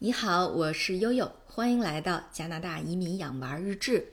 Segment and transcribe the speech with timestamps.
[0.00, 4.12] 你好，我是悠悠，欢迎来到加拿大移民养娃日志。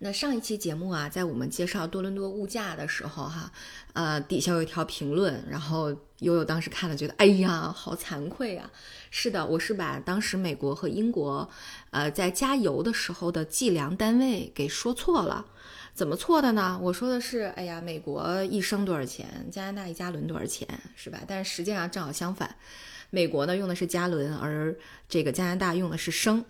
[0.00, 3.52] 那上一期节目啊，在我们介绍多伦多物价的时候，哈，
[3.92, 8.68] 呃，底下有一条评论，然后悠悠当时看了，觉得哎呀，好惭愧啊。
[9.12, 11.48] 是的，我是把当时美国和英国，
[11.92, 15.46] 呃，在加油的时候的计量单位给说错了。
[15.94, 16.76] 怎么错的呢？
[16.82, 19.46] 我说的是，哎呀，美国一升多少钱？
[19.52, 20.66] 加拿大一加仑多少钱？
[20.96, 21.20] 是吧？
[21.28, 22.56] 但是实际上正好相反。
[23.10, 24.74] 美国呢用的是加仑，而
[25.08, 26.44] 这个加拿大用的是升。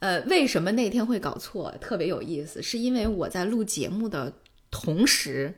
[0.00, 1.70] 呃，为什么那天会搞错？
[1.80, 4.32] 特别有意思，是因为我在录节目的
[4.70, 5.52] 同时，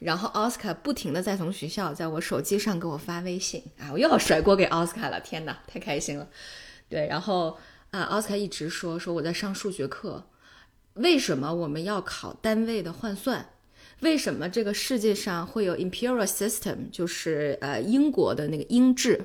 [0.00, 6.28] 然后奥斯卡不停的在从学校在我手机上给我发微信啊，我又要甩锅给奥斯卡了，天哪，太开心了。
[6.88, 7.56] 对，然后
[7.92, 10.28] 啊，奥斯卡一直说说我在上数学课，
[10.94, 13.50] 为什么我们要考单位的换算？
[14.00, 19.24] 为什么这个世界上会有 imperial system，就是呃英国的那个英制？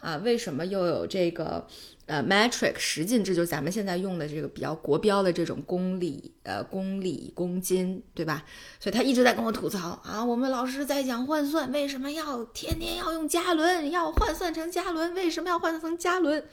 [0.00, 1.66] 啊，为什么又有这个
[2.06, 8.44] 呃 metric 十进制，就是咱们现在用的这个比较国标的这种公里呃公里公斤，对吧？
[8.78, 15.12] 所以他一直在跟我吐槽啊，我们老师在讲换算，为什么要天天要用加仑，要换算成加仑？
[15.14, 16.44] 为什么要换算成加仑？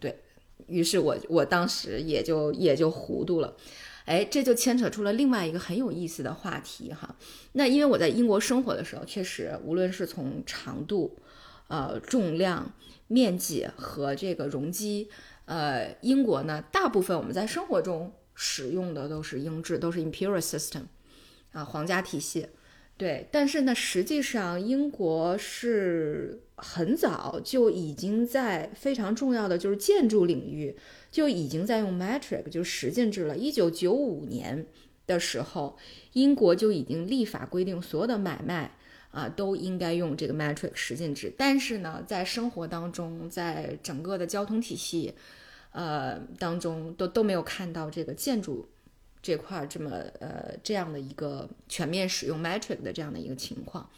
[0.00, 0.20] 对
[0.66, 3.54] 于是，我我当时也就也就糊涂了，
[4.04, 7.14] 哎，这就牵扯出了另外一个很有意思的话题哈。
[7.52, 11.16] 那因为我在英国生活的时候，确实无论是从长度。
[11.70, 12.74] 呃，重量、
[13.06, 15.08] 面积和这个容积，
[15.44, 20.82] 呃，英国呢，大部分我们在生活中使用的都是英制，都是 imperial system，
[21.52, 22.48] 啊，皇家体系。
[22.96, 30.76] 对，但是呢，实际上英国是很早就已经在非常重要的就是建筑领域
[31.12, 33.36] 就已经在用 metric，就是十进制了。
[33.36, 34.66] 一九九五年
[35.06, 35.78] 的时候，
[36.14, 38.76] 英国就已经立法规定所有的买卖。
[39.10, 45.12] 啊，都应该用这个 metric 十进制，但是呢，在生活当中，在整个的交通体系，
[45.72, 48.68] 呃当中，都都没有看到这个建筑
[49.20, 53.90] 这块这么呃这样的一个全面使用 metric 的这样的一个情况。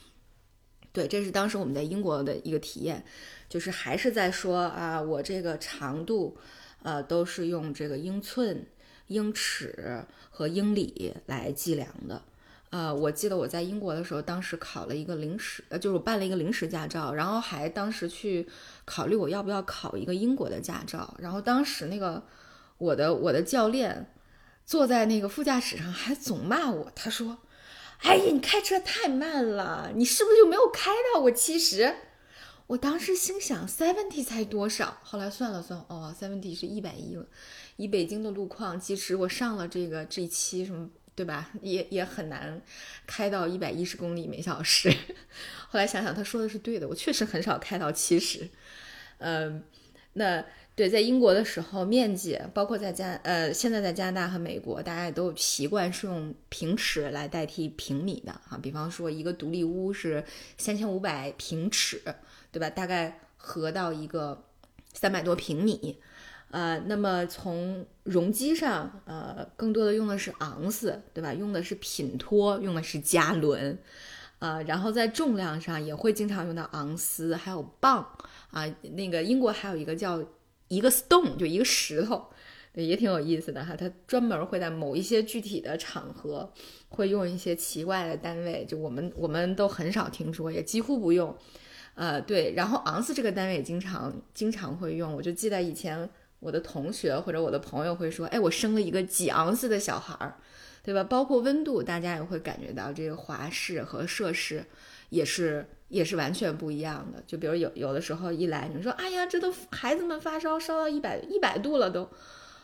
[0.93, 3.05] 对，这是当时我们在英国的一个体验，
[3.49, 6.37] 就是还是在说啊，我这个长度，
[6.83, 8.67] 呃，都是用这个英寸、
[9.07, 12.23] 英尺和英里来计量的。
[12.73, 18.49] 呃，我记得我在英国的时候，当时考了一个临时，呃，就是我办了一个临时驾照，然后还当时去
[18.87, 21.15] 考虑我要不要考一个英国的驾照。
[21.19, 22.23] 然后当时那个
[22.79, 24.15] 我的我的教练
[24.65, 27.41] 坐在那个副驾驶上，还总骂我，他说
[28.01, 31.95] ：“哎呀，你开车太慢了，你是不是就没有开到过七十？”
[32.69, 34.97] 我当时心想，seventy 才多少？
[35.03, 37.19] 后来算了算，哦，seventy 是一百一。
[37.77, 40.89] 以北京的路况，其实我上了这个 G 七什么。
[41.15, 41.51] 对吧？
[41.61, 42.61] 也也很难
[43.07, 44.91] 开到一百一十公里每小时。
[45.69, 48.49] 后来想想，他说的是对的，我确实很少开到七十。
[49.19, 49.63] 嗯，
[50.15, 58.59] 那对，在英国的时候，面积包括在加呃，现在在加拿大和美国，大家也都习惯是用平尺来代替平米的哈。
[58.63, 60.25] 比方说，一个独立屋是
[60.57, 62.03] 三千五百平尺，
[62.51, 62.71] 对吧？
[62.71, 64.45] 大概合到一个
[64.95, 65.99] 三百多平米。
[66.53, 71.33] 呃，那么从容积上，呃，更多的用的是盎司，对吧？
[71.33, 73.79] 用的是品托，用的是加仑，
[74.39, 78.07] 呃，然后在重量上也会经常用到盎司，还有磅，
[78.51, 80.23] 啊，那个英国还有一个叫
[80.69, 82.23] 一个 stone，就一个石头，
[82.75, 83.75] 也挺有意思的哈。
[83.75, 86.53] 它专门会在某一些具体的场合
[86.91, 91.35] 会用一些奇怪的单位，就我们我们都很少听说，也几乎不用。
[91.95, 96.11] 呃，对，然后盎司这个单位也经常经常会用，我就记得以前。
[96.43, 100.35] 我的同学或者我的朋友会说：“哎，我生了一个几盎司的小孩儿，
[100.83, 101.05] 对吧？
[101.05, 104.65] 包括温度，大家也会感觉到这个华氏和摄氏
[105.11, 107.23] 也是也是完全不一样的。
[107.29, 112.03] 就比如有有的时候一来，你说：‘哎呀，这都孩子们发烧烧到一百一百度了都。’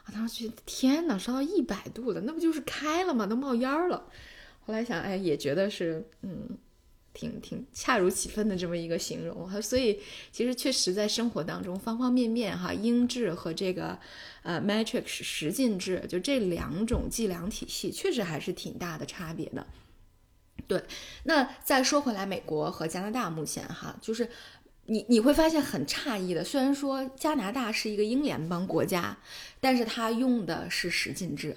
[0.03, 3.27] 啊，当时觉得天哪，烧到一百度了，那不就是开了吗？
[3.27, 4.07] 都冒烟了。
[4.67, 6.59] 后来想，哎，也觉得是，嗯。”
[7.19, 13.99] 挺挺恰如其分的这么一个形容哈，所以其实确实在生活当中方方面面哈，英制和这个
[14.45, 19.67] 呃 metric 十进制，就这两种计量体系确实还是挺大的差别的。
[20.69, 20.81] 对，
[21.25, 24.31] 那再说回来，美国和加拿大目前哈，就是
[24.87, 29.19] 你你会发现很诧异的，虽然说加拿大是一个英联邦国家，
[29.61, 31.57] 但是它用的是十进制，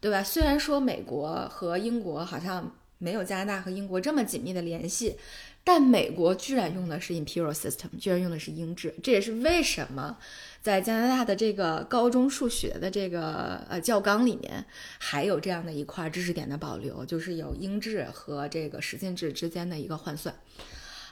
[0.00, 0.22] 对吧？
[0.22, 2.77] 虽然说美国和英国好像。
[2.98, 5.16] 没有加拿大和英国这么紧密的联系，
[5.64, 10.18] 但美国居然用的是 imperial system，居然用的是英制，这也是为什么
[10.60, 14.64] 在加拿大的这个高中数学的这个呃教纲里面
[14.98, 20.34] 还有这样的一块知识点的保留，就是有英制和这个十进制之间的一个换算，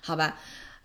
[0.00, 0.38] 好吧？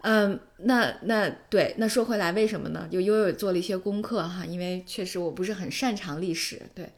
[0.04, 2.88] 嗯，那那对，那说回来，为什么呢？
[2.92, 6.90] 就悠悠做了一些功课哈，因为确实我不是很擅长历史，对，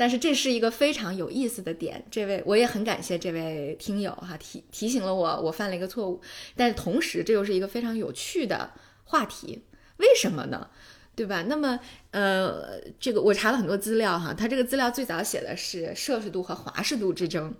[0.00, 2.02] 但是这是一个非常有意思的点。
[2.10, 6.18] 这位我也很感谢这位听友哈，提提醒了我，我犯了一个错误，
[6.56, 8.70] 但是同时这又是一个非常有趣的
[9.04, 9.62] 话题，
[9.98, 10.68] 为什么呢？
[11.14, 11.44] 对吧？
[11.48, 11.78] 那么，
[12.12, 17.54] 呃，这个我查了很多资料哈，它这个资料最早写的是摄氏度和华氏度之争，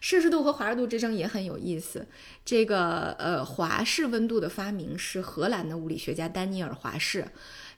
[0.00, 2.06] 摄氏度和华氏度之争也很有意思。
[2.44, 7.26] 这个呃，华氏温度的发明是荷兰的物理学家丹尼尔·华氏，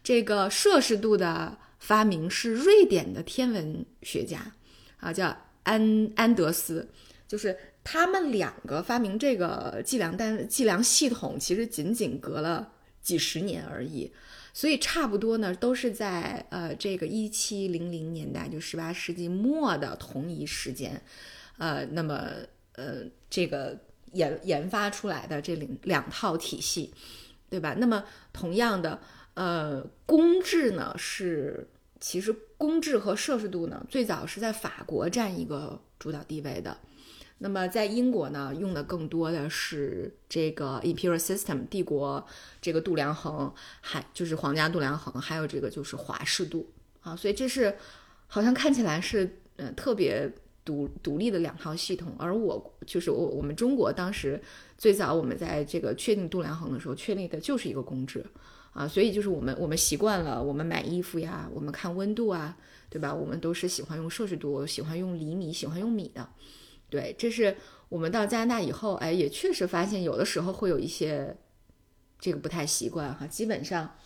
[0.03, 4.53] 这个摄氏度的发明是瑞典的天文学家
[4.99, 6.89] 啊，叫安安德斯，
[7.27, 14.13] 就是他们两个发明这个计量单计量系统，其实仅仅隔了几十年而已。
[14.55, 21.01] 所以差不多呢，都是在呃这个一七零零年代，就十八世纪末的同一时间，
[21.59, 22.29] 呃，那么
[22.73, 23.79] 呃这个
[24.13, 26.93] 研研发出来的这两两套体系，
[27.49, 27.75] 对吧？
[27.79, 28.03] 那么
[28.33, 29.01] 同样的，
[29.39, 31.69] 呃，公制呢是
[32.01, 36.77] 其实公制和摄氏度呢最早是在法国占一个主导地位的。
[37.39, 42.27] 那么在英国呢，用的更多的是这个 imperial system 帝国
[42.61, 46.69] 这个度量衡，还就是皇家度量衡，还有这个就是华氏度
[47.03, 47.77] 啊，所以这是
[48.27, 50.29] 好像看起来是嗯特别
[50.65, 52.13] 独独立的两套系统。
[52.19, 54.43] 而我就是我我们中国当时
[54.77, 58.27] 最早我们在这个确定度量衡的时候，确立的就是一个公制
[58.73, 62.57] 啊，所以就是我们我们习惯了，我们买衣服呀，我们看温度啊，
[62.89, 63.13] 对吧？
[63.13, 66.29] 我们都是喜欢用摄氏度，喜欢用厘米，喜欢用米的。
[66.91, 67.57] 对，这是
[67.89, 71.37] 我们到加拿大以后，哎，也确实发现有的时候会有一些
[72.21, 73.27] 这个不太习惯哈。
[73.27, 73.97] 基本上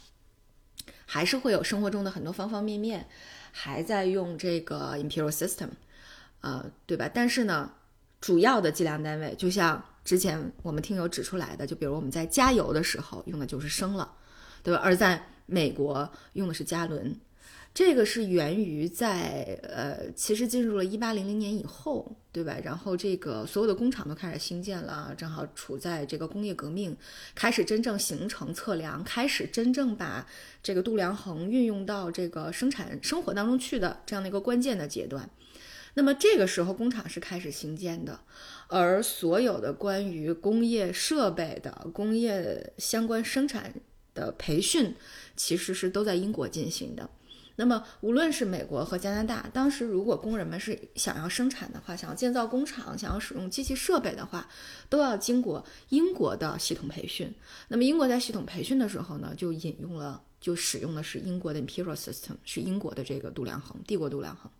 [1.06, 3.06] 还是会有生活中的很多方方面面
[3.52, 5.68] 还在用这个 imperial system，
[6.40, 7.10] 呃，对吧？
[7.12, 7.70] 但是呢，
[8.20, 14.12] 主要的计量单位就像之前我们听友指出来的，就比如我们在加油的时候用的就是升了，
[14.62, 14.80] 对吧？
[14.82, 17.16] 而在美国用的是加仑。
[17.74, 22.54] 这个是源于在呃，其实进入了一八零零年以后，对吧？
[22.62, 26.94] 然后这个所有的工厂都开始兴建了，正好处在这个工业革命
[27.34, 30.26] 开始真正形成测量，开始真正把
[30.62, 35.30] 这个度量衡运用到这个生产生活当中去的这样的一个关键的阶段。
[35.94, 38.20] 那么这个时候工厂是开始兴建的，
[38.68, 43.72] 而所有的关于工业设备的工业相关生产
[44.14, 44.94] 的培训，
[45.36, 47.08] 其实是都在英国进行的。
[47.54, 54.48] 那么，无论是美国和加拿大，当时如果工人们是想要生产的话，想要建造工厂，想要使用机器设备的话，
[54.88, 57.32] 都要经过英国的系统培训。
[57.68, 64.50] 那么，英国在系统培训的时候呢，就引用了，就使用的是英国的 Imperial System，是英国的这个度量衡，帝国度量衡。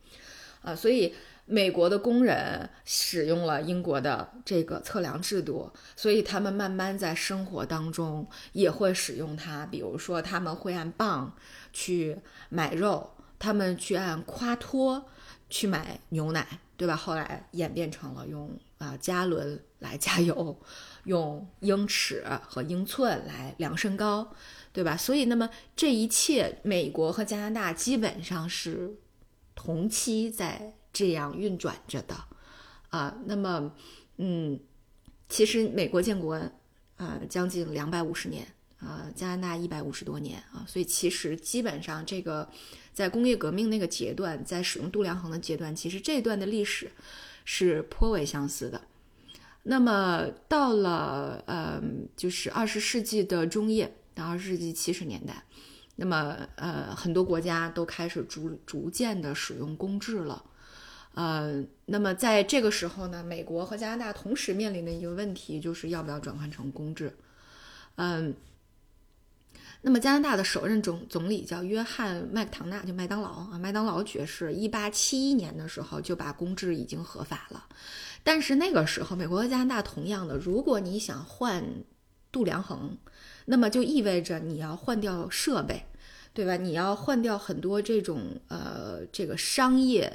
[0.62, 1.14] 啊，所以
[1.44, 9.66] 美国的工人使用了英国的这个测量制度，所以他们慢慢在生活当中也会使用它。
[9.66, 11.34] 比如说，他们会按磅。
[11.74, 12.18] 去
[12.50, 15.08] 买肉，他们去按夸托
[15.48, 16.94] 去买牛奶，对吧？
[16.94, 20.60] 后来演变成了用啊加仑来加油，
[21.04, 24.34] 用英尺和英寸来量身高，
[24.70, 24.94] 对吧？
[24.94, 28.94] 所以，那么这一切，美国和加拿大基本上是
[29.62, 32.16] 同期在这样运转着的
[32.88, 33.16] 啊。
[33.26, 33.72] 那么，
[34.16, 34.58] 嗯，
[35.28, 36.34] 其实美国建国
[36.96, 38.44] 啊将近两百五十年。
[38.84, 42.48] 呃，加拿大一百五十多年啊，所以其实基本上这个
[42.92, 46.90] 在工业革命那个阶段，在使用度量衡的阶段，其实这段的历史
[47.44, 48.82] 是颇为相似的。
[49.62, 51.80] 那么到了呃，
[52.16, 55.44] 就是二十世纪的中叶到二十世纪七十年代，
[56.02, 60.42] 那么呃，很多国家都开始逐逐渐的使用公制了。
[61.14, 67.16] 呃，那么在这个时候呢，美国和加拿大同时面临的一个问题就是要不要转换成公制？
[67.94, 68.34] 嗯。
[69.84, 77.66] 那么加拿大的首任总总理叫约翰麦克唐纳，就麦当劳啊，麦当劳爵士，一八七一年的时候就把公制已经合法了。
[78.22, 81.64] 但是那个时候，美国和加拿大同样的，如果你想换
[82.30, 82.96] 度量衡，
[83.46, 85.84] 那么就意味着你要换掉设备，
[86.34, 86.56] 对吧？
[86.56, 90.12] 你要换掉很多这种呃这个商业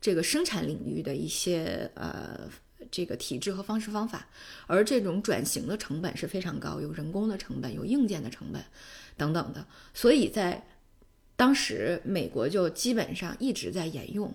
[0.00, 2.48] 这个生产领域的一些呃。
[2.88, 4.28] 这个体制和方式方法，
[4.68, 8.62] 而这种转型的成本是非常高，有人工的成本，有硬件的成本，
[9.16, 9.66] 等等的。
[9.92, 10.64] 所以在
[11.34, 14.32] 当时，美国就基本上一直在沿用。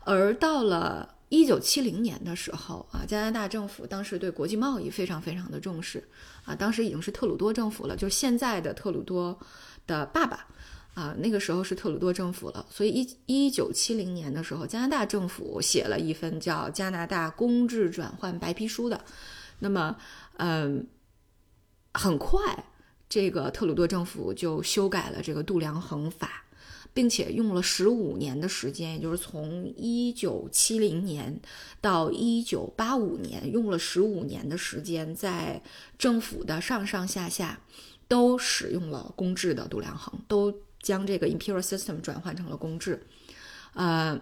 [0.00, 6.02] 而到了一九七零年的时候啊，加拿大政府当时对国际贸易非常非常的重视
[6.44, 9.38] 啊，当时已经是特鲁多政府了，就是现在的特鲁多
[9.86, 10.46] 的爸爸。
[10.94, 19.04] 啊，那个时候是特鲁多政府了，所以一一九七零年的时候，加拿大政府写了一份叫《加拿大公制转换白皮书》的。
[19.58, 19.96] 那么，
[20.36, 20.86] 嗯，
[21.94, 22.64] 很快，
[23.08, 26.44] 这个特鲁多政府就修改了这个度量衡法，
[26.92, 31.40] 并且用了十五年的时间，也就是从一九七零年
[31.80, 35.60] 到一九八五年，用了十五年的时间，在
[35.98, 37.58] 政府的上上下下
[38.08, 43.06] 都使用了公制的度量衡，都将这个 imperial system 转换成了公制。
[43.72, 44.20] 呃，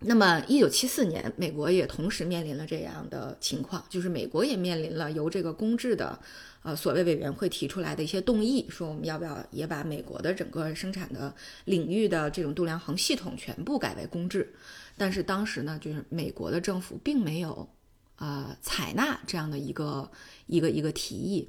[0.00, 6.18] 那么一九七四年，美国也同时面临了这样的情况，就是美国也面临了由这个公制的
[6.62, 11.34] 呃所谓委员会提出来的一些动议，说我们要不要也把美国的整个生产的
[11.66, 14.54] 领域的这种度量衡系统全部改为公制。
[14.96, 17.68] 但是当时呢，就是美国的政府并没有
[18.16, 20.10] 呃采纳这样的一个
[20.46, 21.48] 一个一个提议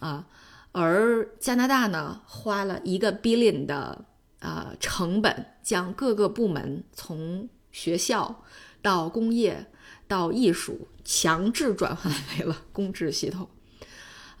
[0.00, 0.26] 啊，
[0.72, 4.04] 而加拿大呢花了一个 billion 的。
[4.38, 8.44] 呃，成本将各个部门从学校
[8.80, 9.66] 到工业
[10.06, 13.48] 到艺术强制转换为了公制系统。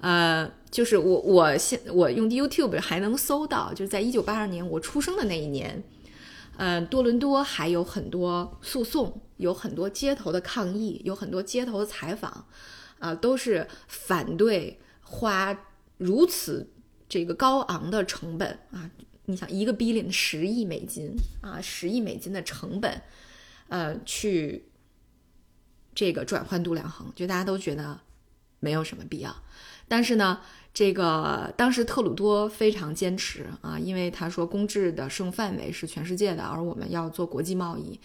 [0.00, 5.82] 呃，就是我我现我用 YouTube 还能搜到，就是在一九八二年我出生的那一年，
[6.58, 12.46] 嗯，多伦多还有很多诉讼，有很多街头的抗议，有很多街头的采访，
[12.98, 15.58] 啊，都是反对花
[15.98, 16.70] 如此
[17.08, 18.90] 这个高昂的成本啊。
[19.28, 23.02] 你想一个 billion 十亿美金啊，十亿美金的成本，
[23.66, 24.68] 呃，去
[25.92, 27.98] 这个转换度量衡，就大家都觉得
[28.60, 29.34] 没有什么必要。
[29.88, 30.40] 但是呢，
[30.72, 37.98] 这个当时特鲁多非常坚持啊，因为他说公制的适用范围是全世界的，而我们要做国际贸易，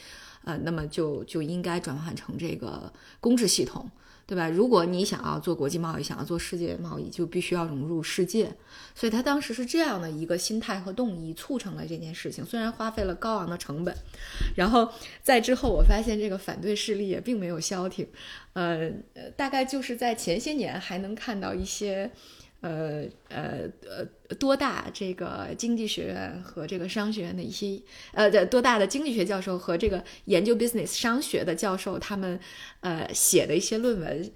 [0.43, 3.87] 呃，那么就就应该转换成这个公制系统。
[4.25, 4.47] 对吧？
[4.49, 8.51] 如果你想要做国际贸易，想要做世界贸易，就必须要融入世界。
[8.95, 12.45] 所以他当时是这样的一个心态和动议，促成了这件事情。
[12.45, 13.95] 虽然花费了高昂的成本，
[14.55, 18.07] 然后在之后，我发现这个反对势力也并没有消停。
[18.53, 18.89] 呃，
[19.35, 22.11] 大概就是在前些年还能看到一些。
[22.61, 27.79] 呃呃呃，多大这个经济学院和这个商学院的一些
[28.13, 32.39] 呃的，多大的经济学教授和这个研究 business 商学的教授，他们
[32.81, 34.31] 呃写的一些论文，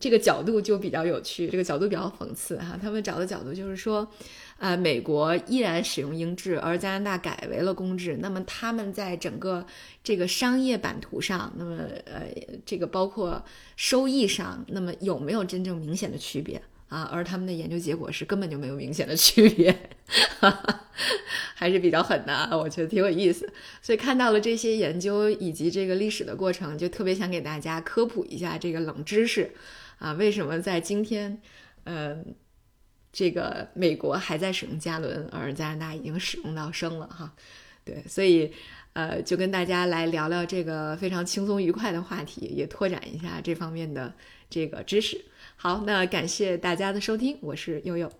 [0.00, 2.78] 这个角度就比较有趣，这个角度比较讽刺哈。
[2.80, 4.10] 他们找的角度就是说，
[4.56, 9.66] 呃，美国依然使用英制，而加拿大改为了公制，那么他们在整个
[10.02, 12.26] 这个商业版图上，那么呃，
[12.64, 13.44] 这个包括
[13.76, 16.62] 收益上，那么有没有真正明显的区别？
[16.92, 19.74] 啊，而他们的研究结果是根本就没有明显的区别，
[21.56, 23.50] 还是比较狠的，我觉得挺有意思。
[23.80, 29.52] 所以看到了这些研究以及这个历史的过程，就特别想给大家科普一下这个冷知识
[30.00, 31.40] 啊，为什么在今天，
[31.84, 32.22] 呃，
[33.10, 37.32] 这个美国还在使用加仑，而加拿大已经使用到升了哈？
[37.86, 38.52] 对，所以
[38.92, 44.14] 呃，就跟大家来聊聊这个非常轻松愉快的话题，也拓展一下这方面的
[44.50, 45.18] 这个知识。
[45.62, 48.10] 好，那感谢大家的收听，我是悠悠。